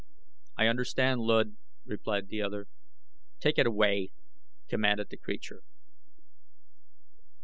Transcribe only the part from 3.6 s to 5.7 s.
away!" commanded the creature.